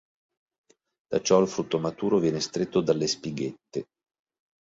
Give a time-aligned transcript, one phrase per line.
[1.11, 3.85] Da ciò il frutto maturo viene stretto dalle spighette.